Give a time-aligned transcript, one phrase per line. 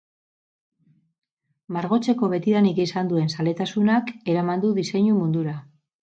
[1.75, 5.55] Margotzeko betidanik izan duen zaletasunak eraman du diseinu mundura.